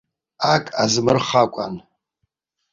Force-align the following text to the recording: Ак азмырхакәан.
Ак 0.53 0.65
азмырхакәан. 0.83 1.75